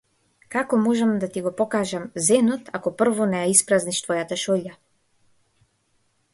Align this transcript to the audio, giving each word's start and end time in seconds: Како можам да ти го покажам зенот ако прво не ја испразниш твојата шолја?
Како 0.53 0.77
можам 0.85 1.11
да 1.23 1.29
ти 1.35 1.43
го 1.47 1.51
покажам 1.59 2.07
зенот 2.29 2.73
ако 2.79 2.95
прво 3.03 3.29
не 3.35 3.43
ја 3.45 3.53
испразниш 3.57 4.03
твојата 4.09 4.41
шолја? 4.47 4.77